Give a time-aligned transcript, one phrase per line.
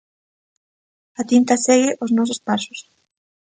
[1.19, 2.79] A tinta segue os nosos pasos.